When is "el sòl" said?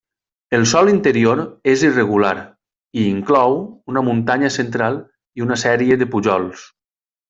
0.57-0.87